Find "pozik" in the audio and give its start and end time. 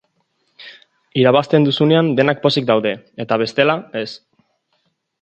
2.49-2.67